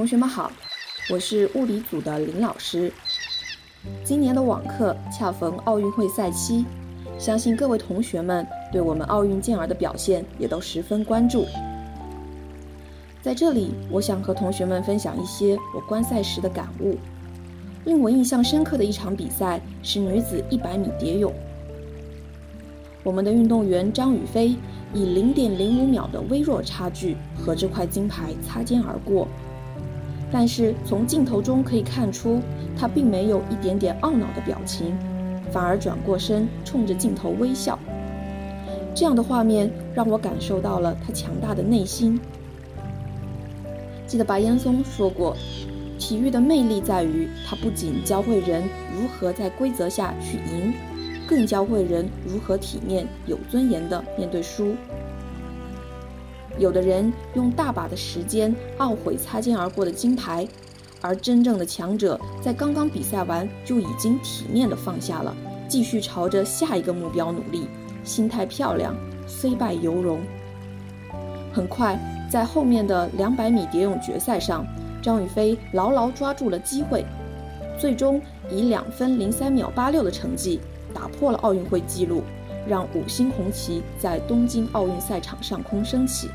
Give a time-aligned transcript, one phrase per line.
[0.00, 0.50] 同学们好，
[1.10, 2.90] 我是物理组的林老师。
[4.02, 6.64] 今年的网课恰逢奥运会赛期，
[7.18, 11.44] 相信各位同学们对我们奥运健儿的表现也都十分关注。
[13.20, 16.96] 在这里，我想和同学们分享一些我观赛时的感悟。
[17.84, 21.30] 令我印象深刻的一场比赛是女子100米蝶泳。
[23.02, 24.56] 我们的运动员张雨霏
[24.94, 29.28] 以0.05秒的微弱差距和这块金牌擦肩而过，
[30.32, 32.40] 但是从镜头中可以看出，
[32.78, 34.96] 他并没有一点点懊恼的表情，
[35.50, 37.78] 反而转过身冲着镜头微笑。
[38.94, 42.20] 这样的画面让我感受到了他强大的内心。
[44.06, 45.36] 记得白岩松说过。
[45.98, 48.62] 体育的魅力在于，它不仅教会人
[48.96, 50.72] 如何在规则下去赢，
[51.28, 54.74] 更教会人如何体面、有尊严地面对输。
[56.60, 60.46] 有的人用大把的时间懊悔擦肩而过的金牌，
[61.00, 65.34] 而真正的强者在刚刚比赛完就已经体面地放下了，
[65.66, 67.66] 继续朝着下一个目标努力，
[68.04, 68.94] 心态漂亮，
[69.26, 70.20] 虽败犹荣。
[71.50, 71.98] 很快，
[72.30, 74.64] 在后面的两百米蝶泳决赛上。
[75.02, 77.06] 张雨霏牢牢抓住了机会，
[77.78, 80.60] 最终以两分零三秒八六的成绩
[80.92, 82.22] 打破了奥运会纪录，
[82.66, 86.28] 让五星红旗在东京奥运赛场上空升起。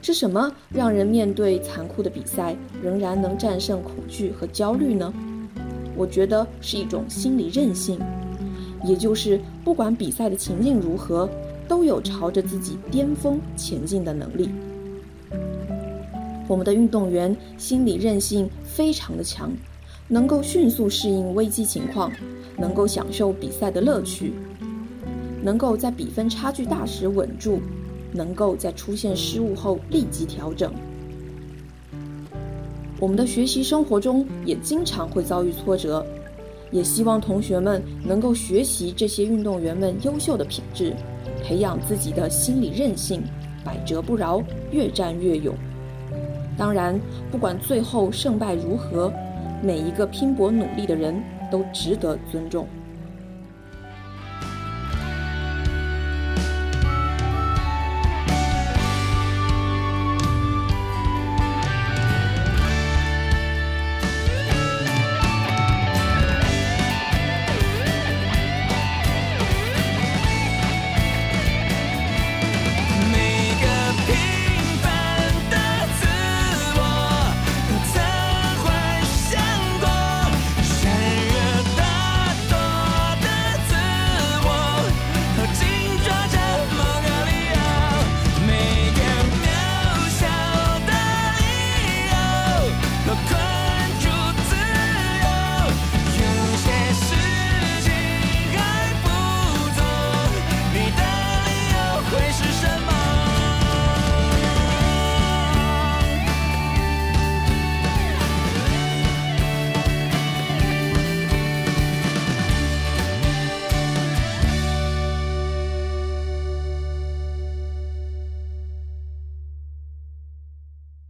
[0.00, 5.12] 是什么让人面对残酷的比赛仍然能战胜恐惧和焦虑呢？
[5.94, 8.00] 我觉得是一种心理韧性，
[8.84, 11.28] 也就是不管比赛的情境如何，
[11.68, 14.48] 都有朝着自己巅峰前进的能力。
[16.48, 19.52] 我们的运动员心理韧性非常的强，
[20.08, 22.10] 能够迅速适应危机情况，
[22.56, 24.32] 能够享受比赛的乐趣，
[25.42, 27.60] 能够在比分差距大时稳住。
[28.10, 30.72] 能够在出现失误后立即调整。
[32.98, 36.04] 我们的学习生活中也经常会遭遇挫折，
[36.70, 40.96] 也希望同学们能够学习这些运动员们优秀的品质，
[41.42, 43.22] 培养自己的心理韧性，
[43.64, 45.54] 百折不挠，越战越勇。
[46.56, 47.00] 当然，
[47.30, 49.12] 不管最后胜败如何，
[49.62, 52.66] 每一个拼搏努力的人都值得尊重。